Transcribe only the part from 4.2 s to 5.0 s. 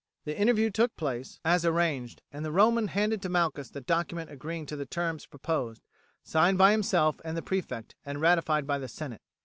agreeing to the